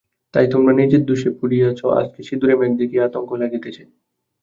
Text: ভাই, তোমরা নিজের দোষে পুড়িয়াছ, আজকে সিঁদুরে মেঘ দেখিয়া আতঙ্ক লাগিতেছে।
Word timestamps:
ভাই, 0.33 0.45
তোমরা 0.53 0.73
নিজের 0.73 1.01
দোষে 1.05 1.29
পুড়িয়াছ, 1.37 1.79
আজকে 1.99 2.19
সিঁদুরে 2.27 2.53
মেঘ 2.55 2.71
দেখিয়া 2.81 3.03
আতঙ্ক 3.05 3.29
লাগিতেছে। 3.41 3.83